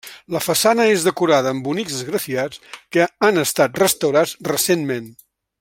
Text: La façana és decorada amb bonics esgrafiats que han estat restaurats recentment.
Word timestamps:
La 0.35 0.39
façana 0.43 0.87
és 0.93 1.03
decorada 1.07 1.51
amb 1.57 1.67
bonics 1.67 1.99
esgrafiats 1.99 2.63
que 2.97 3.07
han 3.29 3.41
estat 3.47 3.81
restaurats 3.85 4.37
recentment. 4.53 5.11